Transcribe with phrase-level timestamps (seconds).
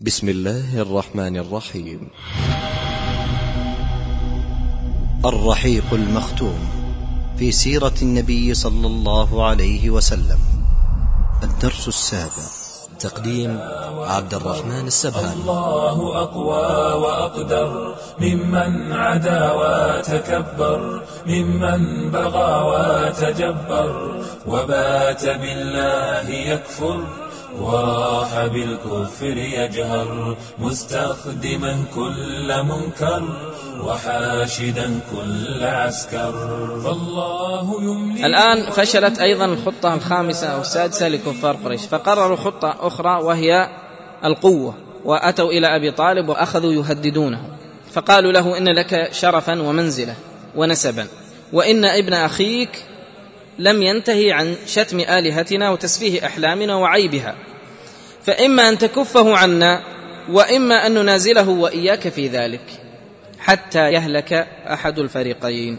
[0.00, 2.10] بسم الله الرحمن الرحيم.
[5.24, 6.58] الرحيق المختوم.
[7.38, 10.38] في سيرة النبي صلى الله عليه وسلم.
[11.42, 12.46] الدرس السابع.
[13.00, 13.58] تقديم
[14.08, 15.32] عبد الرحمن السبهاني.
[15.32, 17.94] الله أقوى وأقدر.
[18.20, 21.02] ممن عدا وتكبر.
[21.26, 24.22] ممن بغى وتجبر.
[24.46, 27.23] وبات بالله يكفر.
[27.60, 33.22] وراح بالكفر يجهر مستخدما كل منكر
[33.80, 36.32] وحاشدا كل عسكر.
[36.84, 43.68] فالله يملي الآن فشلت أيضا الخطة الخامسة أو السادسة لكفار قريش فقرروا خطة أخرى وهي
[44.24, 44.74] القوة
[45.04, 47.40] وأتوا إلى أبي طالب وأخذوا يهددونه.
[47.92, 50.14] فقالوا له إن لك شرفا ومنزلة
[50.56, 51.06] ونسبا
[51.52, 52.84] وإن ابن أخيك
[53.58, 57.34] لم ينتهي عن شتم آلهتنا وتسفيه أحلامنا وعيبها.
[58.22, 59.82] فإما أن تكفه عنا
[60.30, 62.64] وإما أن ننازله وإياك في ذلك.
[63.38, 64.32] حتى يهلك
[64.66, 65.78] أحد الفريقين.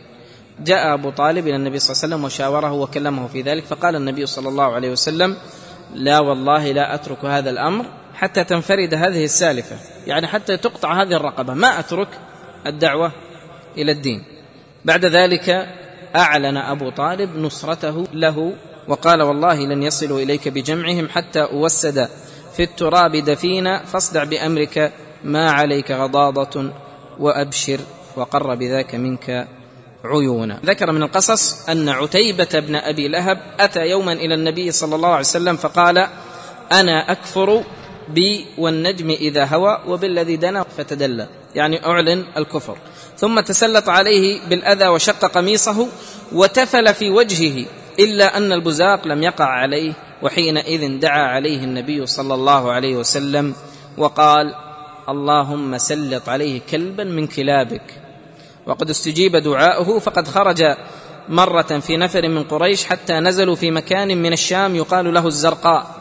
[0.60, 4.26] جاء أبو طالب إلى النبي صلى الله عليه وسلم وشاوره وكلمه في ذلك فقال النبي
[4.26, 5.38] صلى الله عليه وسلم
[5.94, 9.76] لا والله لا أترك هذا الأمر حتى تنفرد هذه السالفة.
[10.08, 11.54] يعني حتى تقطع هذه الرقبة.
[11.54, 12.08] ما أترك
[12.68, 13.12] الدعوة
[13.78, 14.24] إلى الدين.
[14.86, 15.68] بعد ذلك
[16.16, 18.54] أعلن أبو طالب نصرته له
[18.88, 22.10] وقال والله لن يصلوا إليك بجمعهم حتى أوسد
[22.58, 24.94] في التراب دفينا فاصدع بأمرك
[25.24, 26.72] ما عليك غضاضة
[27.20, 27.80] وأبشر
[28.16, 29.48] وقر بذاك منك
[30.06, 30.60] عيونا.
[30.66, 35.20] ذكر من القصص أن عتيبة بن أبي لهب أتى يوما إلى النبي صلى الله عليه
[35.20, 36.08] وسلم فقال
[36.72, 37.64] أنا أكفر
[38.10, 41.28] بي والنجم إذا هوى وبالذي دنا فتدلى.
[41.56, 42.78] يعني أعلن الكفر.
[43.18, 45.88] ثم تسلط عليه بالأذى وشق قميصه
[46.32, 47.66] وتفل في وجهه
[48.00, 53.54] إلا أن البزاق لم يقع عليه وحينئذ دعا عليه النبي صلى الله عليه وسلم
[53.98, 54.56] وقال
[55.10, 58.02] اللهم سلط عليه كلبا من كلابك.
[58.68, 60.64] وقد استجيب دعاؤه فقد خرج
[61.30, 65.96] مرة في نفر من قريش حتى نزلوا في مكان من الشام يقال له الزرقاء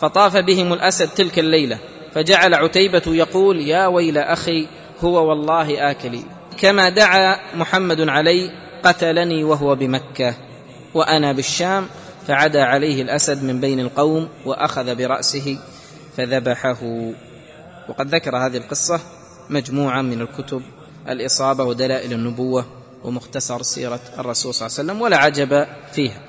[0.00, 1.78] فطاف بهم الأسد تلك الليلة
[2.14, 4.66] فجعل عتيبة يقول يا ويل أخي
[5.00, 6.22] هو والله آكلي.
[6.58, 8.50] كما دعا محمد علي
[8.84, 10.34] قتلني وهو بمكة.
[10.94, 11.86] وأنا بالشام
[12.28, 15.58] فعدا عليه الأسد من بين القوم وأخذ برأسه
[16.16, 17.12] فذبحه.
[17.88, 19.00] وقد ذكر هذه القصة
[19.50, 20.62] مجموعة من الكتب
[21.08, 22.66] الإصابة ودلائل النبوة
[23.04, 26.20] ومختصر سيرة الرسول صلى الله عليه وسلم ولا عجب فيها.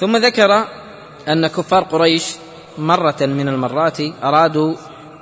[0.00, 0.64] ثم ذكر
[1.28, 2.34] أن كفار قريش
[2.78, 4.74] مرة من المرات أرادوا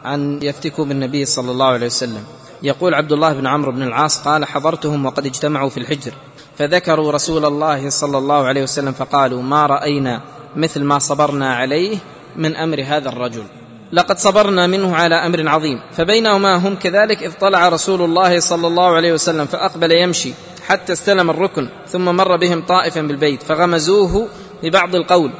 [0.06, 2.24] أن يفتكوا بالنبي صلى الله عليه وسلم.
[2.64, 6.12] يقول عبد الله بن عمرو بن العاص قال حضرتهم وقد اجتمعوا في الحجر
[6.58, 10.20] فذكروا رسول الله صلى الله عليه وسلم فقالوا ما رأينا
[10.56, 11.98] مثل ما صبرنا عليه
[12.36, 13.44] من أمر هذا الرجل.
[13.92, 18.94] لقد صبرنا منه على أمر عظيم فبينهما هم كذلك إذ طلع رسول الله صلى الله
[18.94, 20.32] عليه وسلم فأقبل يمشي
[20.66, 24.28] حتى استلم الركن ثم مر بهم طائفا بالبيت فغمزوه
[24.62, 25.30] ببعض القول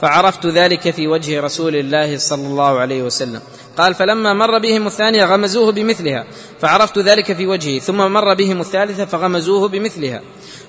[0.00, 3.40] فعرفت ذلك في وجه رسول الله صلى الله عليه وسلم.
[3.76, 6.24] قال فلما مر بهم الثانية غمزوه بمثلها
[6.60, 10.20] فعرفت ذلك في وجهه ثم مر بهم الثالثة فغمزوه بمثلها.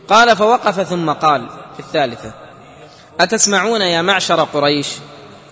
[0.07, 2.33] قال فوقف ثم قال في الثالثة
[3.19, 4.87] أتسمعون يا معشر قريش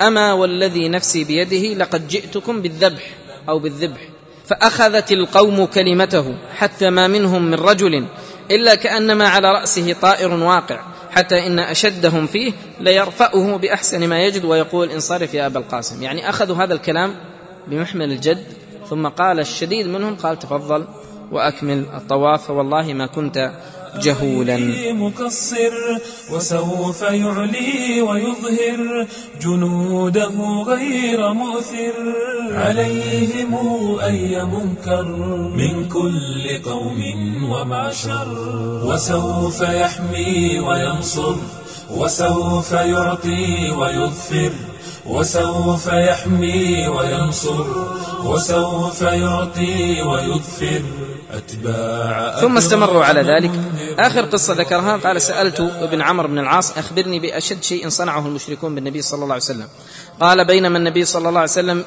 [0.02, 3.04] أما والذي نفسي بيده لقد جئتكم بالذبح
[3.50, 4.00] أو بالذبح
[4.46, 8.06] فأخذت القوم كلمته حتى ما منهم من رجل
[8.52, 10.80] إلا كأنما على رأسه طائر واقع
[11.12, 16.04] حتى إن أشدهم فيه ليرفأه بأحسن ما يجد ويقول انصرف يا أبا القاسم.
[16.04, 17.16] يعني أخذوا هذا الكلام
[17.70, 18.44] بمحمل الجد
[18.90, 20.86] ثم قال الشديد منهم قال تفضل
[21.32, 23.52] وأكمل الطواف فوالله ما كنت
[24.02, 24.58] جهولا.
[24.94, 25.74] مقصر
[26.34, 29.08] وسوف يعلي ويظهر
[29.42, 31.94] جنوده غير مؤثر.
[32.52, 33.54] عليهم
[34.00, 35.06] أي منكر
[35.56, 37.00] من كل قوم
[37.52, 38.28] ومعشر.
[38.86, 41.36] وسوف يحمي وينصر
[41.90, 44.52] وسوف يعطي ويظفر.
[45.10, 47.66] وسوف يحمي وينصر
[48.24, 50.82] وسوف يعطي ويظفر.
[51.32, 53.52] أتباع ثم استمروا على ذلك.
[54.00, 59.02] آخر قصة ذكرها قال سألت ابن عمرو بن العاص أخبرني بأشد شيء صنعه المشركون بالنبي
[59.02, 59.68] صلى الله عليه وسلم.
[60.22, 61.84] قال بينما النبي صلى الله عليه وسلم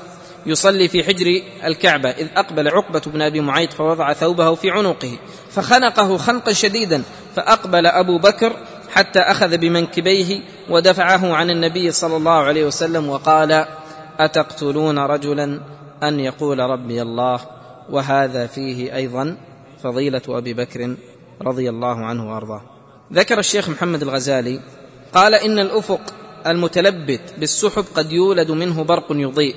[0.47, 1.26] يصلي في حجر
[1.64, 5.19] الكعبة إذ أقبل عقبة بن أبي معيط فوضع ثوبه في عنقه
[5.50, 7.02] فخنقه خنقا شديدا
[7.37, 8.56] فأقبل أبو بكر
[8.93, 10.41] حتى أخذ بمنكبيه
[10.71, 13.67] ودفعه عن النبي صلى الله عليه وسلم وقال
[14.19, 15.61] أتقتلون رجلا
[16.03, 17.41] أن يقول ربي الله؟
[17.91, 19.37] وهذا فيه أيضا
[19.83, 20.97] فضيلة أبي بكر
[21.43, 22.62] رضي الله عنه وأرضاه.
[23.12, 24.61] ذكر الشيخ محمد الغزالي
[25.15, 26.00] قال إن الأفق
[26.47, 29.55] المتلبت بالسحب قد يولد منه برق يضيء.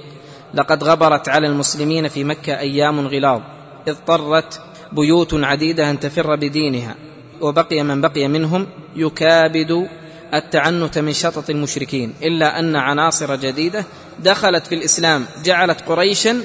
[0.54, 3.42] لقد غبرت على المسلمين في مكة أيام غلاظ
[3.88, 4.62] اضطرت
[4.92, 6.96] بيوت عديدة أن تفر بدينها.
[7.42, 9.88] وبقي من بقي منهم يكابد
[10.34, 13.86] التعنت من شطط المشركين إلا أن عناصر جديدة
[14.20, 16.44] دخلت في الإسلام جعلت قريشا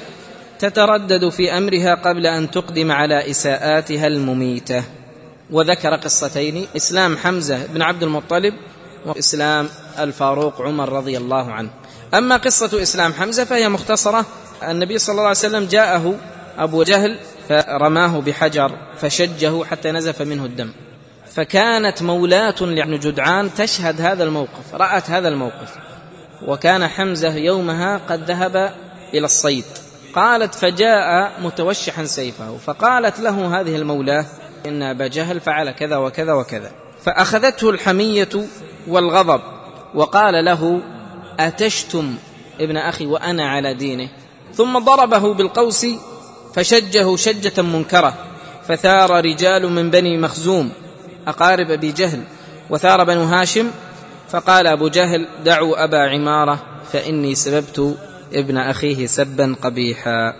[0.59, 4.83] تتردد في أمرها قبل أن تقدم على إساءاتها المميتة.
[5.51, 8.53] وذكر قصتين إسلام حمزة بن عبد المطلب
[9.05, 11.69] وإسلام الفاروق عمر رضي الله عنه.
[12.13, 14.25] أما قصة إسلام حمزة فهي مختصرة
[14.63, 16.15] النبي صلى الله عليه وسلم جاءه
[16.57, 17.17] أبو جهل
[17.51, 20.71] فرماه بحجر فشجه حتى نزف منه الدم.
[21.33, 25.75] فكانت مولاة لابن جدعان تشهد هذا الموقف رأت هذا الموقف.
[26.47, 28.55] وكان حمزة يومها قد ذهب
[29.13, 29.65] إلى الصيد.
[30.15, 34.25] قالت فجاء متوشحا سيفه فقالت له هذه المولاه
[34.65, 36.71] إن أبا جهل فعل كذا وكذا وكذا.
[37.03, 38.29] فأخذته الحمية
[38.87, 39.41] والغضب
[39.93, 40.81] وقال له
[41.39, 42.15] أتشتم
[42.59, 44.09] ابن أخي وأنا على دينه؟
[44.53, 45.85] ثم ضربه بالقوس
[46.55, 48.13] فشجه شجة منكرة
[48.67, 50.71] فثار رجال من بني مخزوم
[51.27, 52.23] أقارب أبي جهل
[52.69, 53.71] وثار بنو هاشم
[54.29, 56.59] فقال أبو جهل دعوا أبا عمارة
[56.91, 57.97] فإني سببت
[58.33, 60.33] ابن أخيه سبا قبيحا.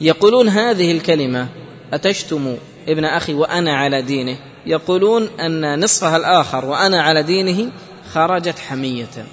[0.00, 1.48] يقولون هذه الكلمة
[1.92, 2.56] أتشتم
[2.88, 7.70] ابن أخي وأنا على دينه؟ يقولون أن نصفها الآخر وأنا على دينه
[8.12, 9.26] خرجت حمية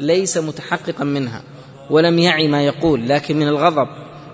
[0.00, 1.42] ليس متحققا منها
[1.90, 3.88] ولم يعي ما يقول لكن من الغضب.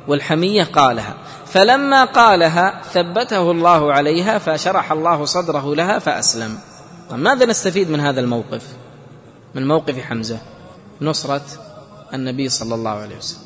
[0.08, 1.14] والحمية قالها.
[1.46, 6.58] فلما قالها ثبته الله عليها فشرح الله صدره لها فأسلم.
[7.10, 8.62] طيب ماذا نستفيد من هذا الموقف؟
[9.54, 10.38] من موقف حمزة.
[11.00, 11.42] نصرة
[12.14, 13.40] النبي صلى الله عليه وسلم.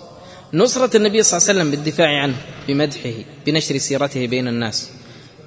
[0.55, 2.35] نصرة النبي صلى الله عليه وسلم بالدفاع عنه
[2.69, 3.13] بمدحه
[3.47, 4.91] بنشر سيرته بين الناس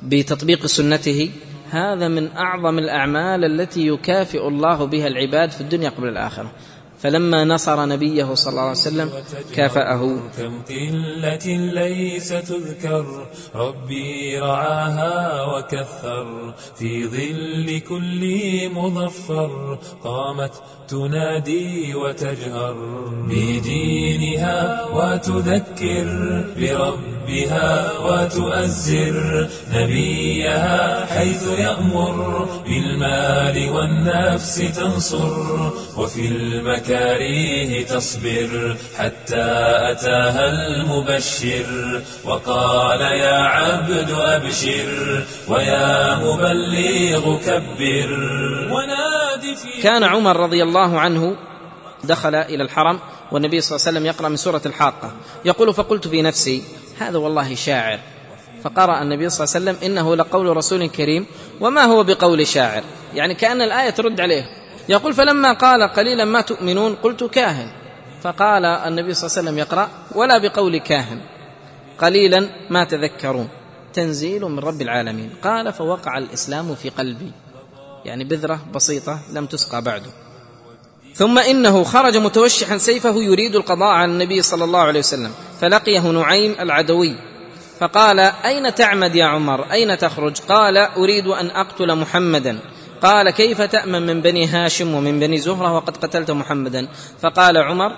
[0.04, 1.32] بتطبيق سنته
[1.72, 6.52] هذا من أعظم الأعمال التي يكافئ الله بها العباد في الدنيا قبل الآخرة.
[7.00, 9.12] فلما نصر نبيه صلى الله عليه وسلم
[9.56, 10.20] كافأه.
[10.38, 16.54] كم قلة ليس تذكر ربي رعاها وكثر.
[16.76, 20.52] في ظل كل مظفر قامت
[20.88, 22.76] تنادي وتجهر.
[23.30, 26.08] بدينها وتذكر
[27.28, 39.46] بربها وتؤزر نبيها حيث يأمر بالمال والنفس تنصر وفي المكاريه تصبر حتى
[39.92, 48.12] أتاها المبشر وقال يا عبد أبشر ويا مبلغ كبر
[48.72, 51.36] ونادي في كان عمر رضي الله عنه
[52.04, 53.00] دخل إلى الحرم
[53.32, 55.12] والنبي صلى الله عليه وسلم يقرأ من سورة الحاقة.
[55.46, 56.64] يقول فقلت في نفسي
[57.00, 58.00] هذا والله شاعر.
[58.64, 61.26] فقرأ النبي صلى الله عليه وسلم إنه لقول رسول كريم
[61.60, 62.84] وما هو بقول شاعر؟
[63.14, 64.46] يعني كأن الآية ترد عليه.
[64.90, 67.72] يقول فلما قال قليلا ما تؤمنون قلت كاهن.
[68.24, 71.20] فقال النبي صلى الله عليه وسلم يقرا ولا بقول كاهن.
[72.00, 73.50] قليلا ما تذكرون.
[73.94, 75.30] تنزيل من رب العالمين.
[75.44, 77.32] قال فوقع الإسلام في قلبي.
[78.06, 80.12] يعني بذرة بسيطة لم تسقى بعده
[81.16, 85.32] ثم إنه خرج متوشحا سيفه يريد القضاء على النبي صلى الله عليه وسلم.
[85.62, 87.16] فلقيه نعيم العدوي
[87.80, 92.60] فقال أين تعمد يا عمر؟ أين تخرج قال أريد أن أقتل محمدا.
[93.02, 96.88] قال كيف تأمن من بني هاشم ومن بني زهرة وقد قتلت محمدا
[97.22, 97.92] فقال عمر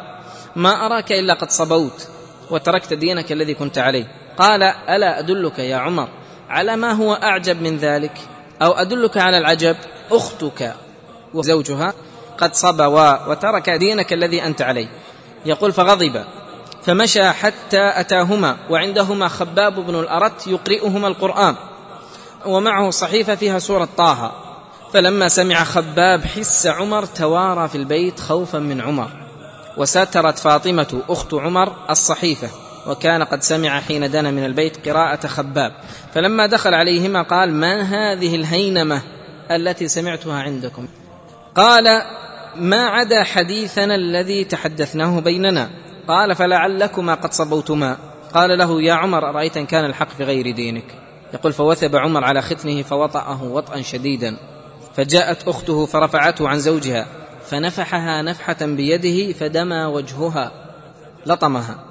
[0.56, 2.08] ما أراك إلا قد صبوت
[2.50, 4.06] وتركت دينك الذي كنت عليه.
[4.38, 6.08] قال ألا أدلك يا عمر
[6.50, 8.18] على ما هو أعجب من ذلك؟
[8.62, 9.76] أو أدلك على العجب؟
[10.12, 10.74] أختك
[11.34, 11.94] وزوجها
[12.38, 14.88] قد صبوا وترك دينك الذي أنت عليه.
[15.46, 16.24] يقول فغضب.
[16.84, 21.56] فمشى حتى أتاهما وعندهما خباب بن الأرت يقرئهما القرآن
[22.46, 24.32] ومعه صحيفة فيها سورة طه.
[24.94, 29.10] فلما سمع خباب حس عمر توارى في البيت خوفا من عمر.
[29.78, 32.50] وسترت فاطمة أخت عمر الصحيفة
[32.88, 35.74] وكان قد سمع حين دنا من البيت قراءة خباب.
[36.14, 39.02] فلما دخل عليهما قال ما هذه الهينمة
[39.52, 40.88] التي سمعتها عندكم؟
[41.56, 42.02] قال
[42.56, 45.70] ما عدا حديثنا الذي تحدثناه بيننا.
[46.10, 47.98] قال فلعلكما قد صبوتما.
[48.34, 50.86] قال له يا عمر أرأيت إن كان الحق في غير دينك؟
[51.34, 54.38] يقول فوثب عمر على ختنه فوطأه وطئا شديدا.
[54.96, 57.08] فجاءت أخته فرفعته عن زوجها
[57.46, 60.52] فنفحها نفحة بيده فدمى وجهها
[61.26, 61.84] لطمها.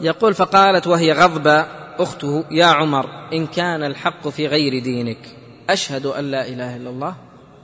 [0.00, 1.66] يقول فقالت وهي غضبة
[1.98, 5.18] أخته يا عمر إن كان الحق في غير دينك.
[5.70, 7.14] أشهد أن لا إله إلا الله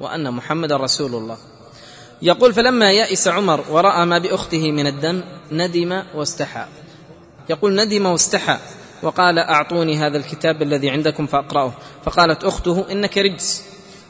[0.00, 1.36] وأن محمد رسول الله.
[2.22, 5.22] يقول فلما يأس عمر ورأى ما بأخته من الدم
[5.52, 6.64] ندم واستحى.
[7.50, 8.58] يقول ندم واستحى.
[9.02, 11.72] وقال أعطوني هذا الكتاب الذي عندكم فأقرأه.
[12.04, 13.64] فقالت أخته إنك رجس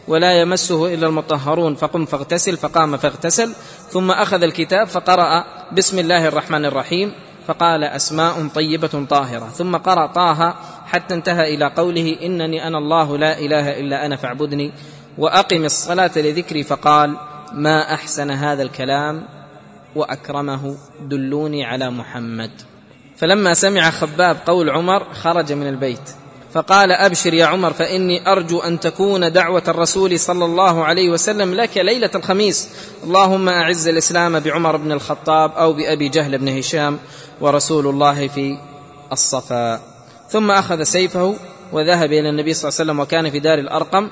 [0.08, 2.56] ولا يمسه إلا المطهرون فقم فاغتسل.
[2.56, 3.52] فقام فاغتسل
[3.90, 7.12] ثم أخذ الكتاب فقرأ بسم الله الرحمن الرحيم
[7.46, 9.48] فقال أسماء طيبة طاهرة.
[9.48, 10.54] ثم قرأ طه
[10.86, 14.72] حتى انتهى إلى قوله إنني أنا الله لا إله إلا أنا فاعبدني
[15.18, 16.62] وأقم الصلاة لذكري.
[16.62, 17.16] فقال
[17.52, 19.22] ما أحسن هذا الكلام
[19.96, 22.50] وأكرمه دلوني على محمد.
[23.16, 26.10] فلما سمع خباب قول عمر خرج من البيت
[26.52, 31.76] فقال أبشر يا عمر فإني أرجو أن تكون دعوة الرسول صلى الله عليه وسلم لك
[31.76, 32.68] ليلة الخميس.
[33.04, 36.98] اللهم أعز الإسلام بعمر بن الخطاب أو بأبي جهل بن هشام
[37.40, 38.58] ورسول الله في
[39.12, 39.80] الصفا.
[40.28, 41.36] ثم أخذ سيفه
[41.72, 44.10] وذهب إلى النبي صلى الله عليه وسلم وكان في دار الأرقم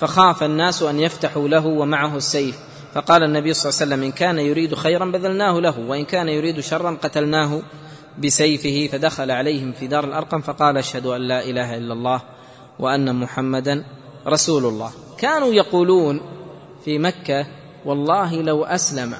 [0.00, 2.56] فخاف الناس أن يفتحوا له ومعه السيف.
[2.94, 6.60] فقال النبي صلى الله عليه وسلم إن كان يريد خيرا بذلناه له وإن كان يريد
[6.60, 7.62] شرا قتلناه
[8.18, 12.22] بسيفه فدخل عليهم في دار الأرقم فقال أشهد أن لا إله إلا الله
[12.78, 13.84] وأن محمدا
[14.26, 14.90] رسول الله.
[15.18, 16.20] كانوا يقولون
[16.84, 17.46] في مكة
[17.84, 19.14] والله لو أسلم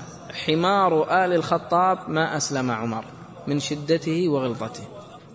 [0.47, 3.05] حمار آل الخطاب ما أسلم عمر
[3.47, 4.85] من شدته وغلظته.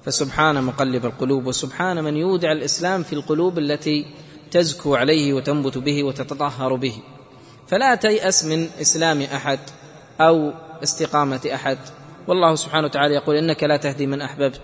[0.05, 4.05] فسبحان مقلب القلوب وسبحان من يودع الإسلام في القلوب التي
[4.51, 6.93] تزكو عليه وتنبت به وتتطهر به.
[7.67, 9.59] فلا تيأس من إسلام أحد
[10.21, 10.51] أو
[10.83, 11.77] استقامة أحد.
[12.27, 14.61] والله سبحانه وتعالى يقول إنك لا تهدي من أحببت.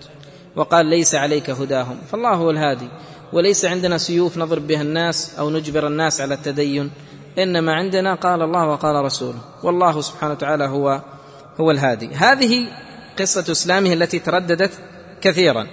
[0.55, 1.97] وقال ليس عليك هداهم.
[2.11, 2.87] فالله هو الهادي.
[3.33, 6.91] وليس عندنا سيوف نضرب بها الناس أو نجبر الناس على التدين.
[7.37, 9.39] إنما عندنا قال الله وقال رسوله.
[9.63, 11.01] والله سبحانه وتعالى هو
[11.59, 12.07] هو الهادي.
[12.07, 12.67] هذه
[13.19, 14.71] قصة إسلامه التي ترددت
[15.21, 15.67] كثيرا.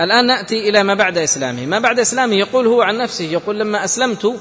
[0.00, 1.66] الآن نأتي إلى ما بعد إسلامه.
[1.66, 4.32] ما بعد إسلامه يقول هو عن نفسه يقول لما أسلمت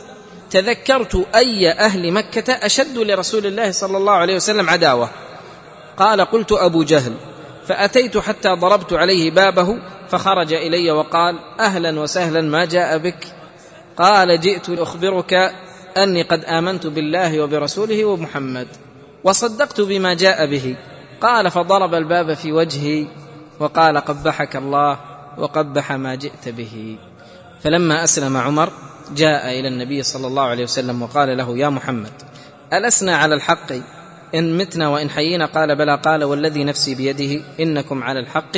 [0.50, 5.10] تذكرت أي أهل مكة أشد لرسول الله صلى الله عليه وسلم عداوة.
[5.98, 7.14] قال قلت أبو جهل
[7.68, 9.78] فأتيت حتى ضربت عليه بابه
[10.10, 13.28] فخرج إلي وقال أهلا وسهلا ما جاء بك؟
[13.98, 15.34] قال جئت لأخبرك
[15.98, 18.68] أني قد آمنت بالله وبرسوله ومحمد
[19.24, 20.76] وصدقت بما جاء به.
[21.22, 23.08] قال فضرب الباب في وجهي
[23.60, 25.00] وقال قبحك الله
[25.38, 26.98] وقبح ما جئت به.
[27.64, 28.70] فلما أسلم عمر
[29.16, 32.12] جاء إلى النبي صلى الله عليه وسلم وقال له يا محمد
[32.74, 33.72] ألسنا على الحق؟
[34.36, 35.96] إن متنا وإن حيينا؟ قال بلى.
[35.96, 38.58] قال والذي نفسي بيده إنكم على الحق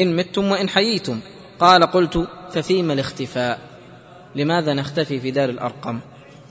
[0.00, 1.20] إن متم وإن حييتم.
[1.60, 3.58] قال قلت ففيما الاختفاء؟
[4.34, 6.00] لماذا نختفي في دار الأرقم؟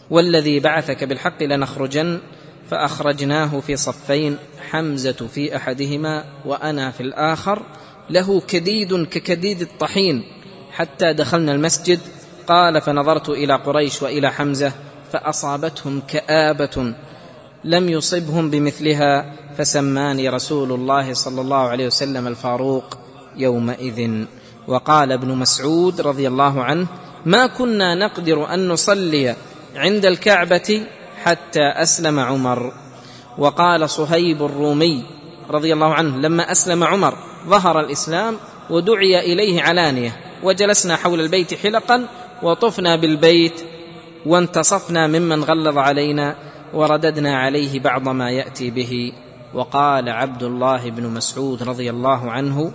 [0.10, 2.20] والذي بعثك بالحق لنخرجن.
[2.70, 4.38] فأخرجناه في صفين
[4.70, 7.62] حمزة في أحدهما وأنا في الآخر
[8.10, 10.24] له كديد ككديد الطحين.
[10.72, 12.00] حتى دخلنا المسجد
[12.48, 14.72] قال فنظرت إلى قريش وإلى حمزة
[15.12, 16.94] فأصابتهم كآبة
[17.64, 22.98] لم يصبهم بمثلها فسماني رسول الله صلى الله عليه وسلم الفاروق
[23.38, 24.26] يومئذ.
[24.68, 26.88] وقال ابن مسعود رضي الله عنه
[27.26, 29.36] ما كنا نقدر أن نصلي
[29.76, 30.88] عند الكعبة
[31.24, 32.74] حتى أسلم عمر.
[33.38, 35.06] وقال صهيب الرومي
[35.50, 38.38] رضي الله عنه لما أسلم عمر ظهر الإسلام
[38.70, 42.08] ودعي إليه علانية وجلسنا حول البيت حلقا
[42.44, 43.64] وطفنا بالبيت
[44.26, 46.36] وانتصفنا ممن غلظ علينا
[46.74, 49.14] ورددنا عليه بعض ما يأتي به.
[49.54, 52.72] وقال عبد الله بن مسعود رضي الله عنه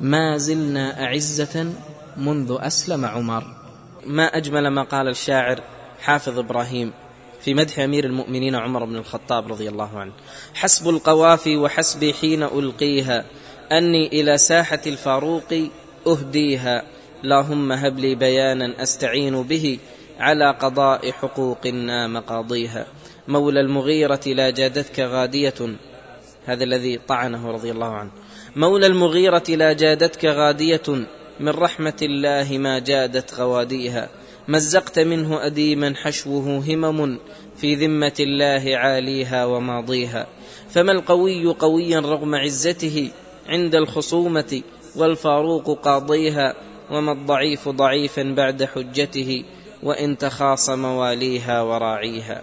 [0.00, 1.72] ما زلنا أعزة
[2.16, 3.44] منذ أسلم عمر.
[4.06, 5.60] ما أجمل ما قال الشاعر
[6.00, 6.92] حافظ إبراهيم
[7.40, 10.12] في مدح أمير المؤمنين عمر بن الخطاب رضي الله عنه
[10.54, 13.24] حسب القوافي وحسبي حين ألقيها
[13.72, 15.54] أني إلى ساحة الفاروق
[16.06, 16.82] أهديها
[17.24, 19.78] اللهم هب لي بيانا أستعين به
[20.18, 22.86] على قضاء حقوق نام قاضيها.
[23.28, 25.76] مولى المغيرة لا جادتك غادية.
[26.46, 28.10] هذا الذي طعنه رضي الله عنه.
[28.56, 31.06] مولى المغيرة لا جادتك غادية.
[31.40, 34.08] من رحمة الله ما جادت غواديها.
[34.48, 37.18] مزقت منه أديما حشوه همم
[37.56, 40.26] في ذمة الله عاليها وماضيها.
[40.70, 43.10] فما القوي قويا رغم عزته
[43.48, 44.62] عند الخصومة
[44.96, 46.69] والفاروق قاضيها.
[46.90, 49.44] وما الضعيف ضعيفا بعد حجته
[49.82, 52.42] وإن تخاصم واليها وراعيها.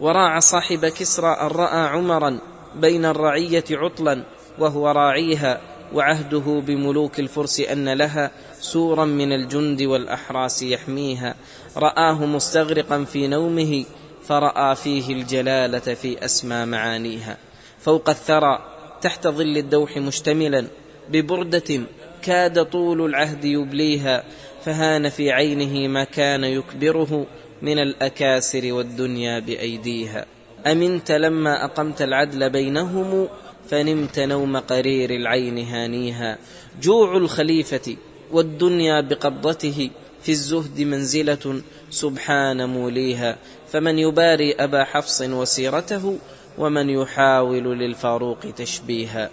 [0.00, 2.38] وراع صاحب كسرى أن رأى عمرا
[2.74, 4.22] بين الرعية عطلا
[4.58, 5.60] وهو راعيها
[5.94, 11.34] وعهده بملوك الفرس أن لها سورا من الجند والأحراس يحميها.
[11.76, 13.84] رآه مستغرقا في نومه
[14.26, 17.36] فرأى فيه الجلالة في أسمى معانيها.
[17.80, 18.58] فوق الثرى
[19.00, 20.66] تحت ظل الدوح مشتملا
[21.08, 21.80] ببردة
[22.24, 24.24] كاد طول العهد يبليها
[24.64, 27.26] فهان في عينه ما كان يكبره
[27.62, 30.26] من الأكاسر والدنيا بأيديها.
[30.66, 33.28] أمنت لما أقمت العدل بينهم
[33.70, 36.38] فنمت نوم قرير العين هانيها.
[36.82, 37.96] جوع الخليفة
[38.32, 39.90] والدنيا بقبضته
[40.22, 43.36] في الزهد منزلة سبحان موليها.
[43.72, 46.18] فمن يباري أبا حفص وسيرته
[46.58, 49.30] ومن يحاول للفاروق تشبيها.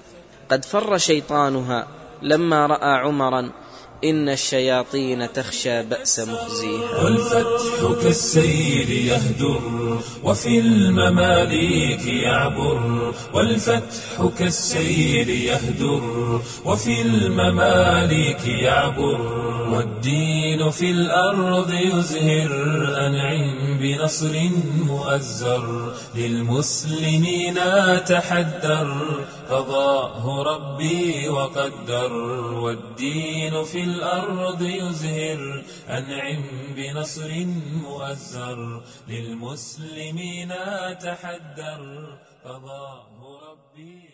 [0.50, 1.88] قد فر شيطانها
[2.22, 3.52] لما رأى عمرا
[4.04, 7.04] إن الشياطين تخشى بأس مخزيها.
[7.04, 9.62] والفتح كالسيل يهدر
[10.24, 13.14] وفي المماليك يعبر.
[13.34, 19.22] والفتح كالسيل يهدر وفي المماليك يعبر.
[19.72, 22.52] والدين في الأرض يزهر
[22.98, 24.50] أنعم بنصر
[24.86, 25.94] مؤزر.
[26.16, 27.56] للمسلمين
[28.06, 28.98] تحدر
[29.52, 32.14] قضاه ربي وقدر
[32.64, 35.64] والدين في الأرض يزهر.
[35.90, 36.44] أنعم
[36.76, 37.46] بنصر
[37.84, 40.50] مؤزر للمسلمين
[41.02, 41.82] تحدر
[42.46, 43.08] قضاه
[43.48, 44.11] ربي